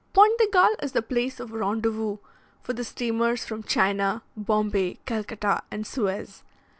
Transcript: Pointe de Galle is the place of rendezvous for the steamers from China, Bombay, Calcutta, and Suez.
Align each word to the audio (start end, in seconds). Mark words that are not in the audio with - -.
Pointe 0.13 0.39
de 0.39 0.47
Galle 0.51 0.75
is 0.81 0.93
the 0.93 1.03
place 1.03 1.39
of 1.39 1.51
rendezvous 1.51 2.17
for 2.63 2.73
the 2.73 2.83
steamers 2.83 3.45
from 3.45 3.61
China, 3.61 4.23
Bombay, 4.35 4.97
Calcutta, 5.05 5.61
and 5.69 5.85
Suez. 5.85 6.41